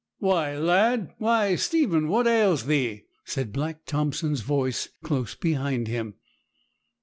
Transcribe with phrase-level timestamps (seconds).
[0.17, 1.13] 'Why, lad!
[1.19, 2.07] why, Stephen!
[2.07, 6.15] what ails thee?' said Black Thompson's voice, close behind him.